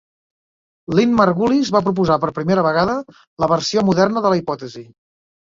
Lynn 0.99 1.11
Margulis 1.19 1.69
va 1.75 1.81
proposar 1.89 2.17
per 2.23 2.31
primera 2.39 2.65
vegada 2.69 2.97
la 3.45 3.51
versió 3.53 3.85
moderna 3.93 4.27
de 4.27 4.35
la 4.35 4.43
hipòtesi. 4.43 4.85